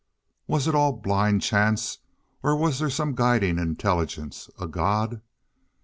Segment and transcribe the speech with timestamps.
[0.47, 1.99] Was it all blind chance,
[2.41, 5.21] or was there some guiding intelligence—a God?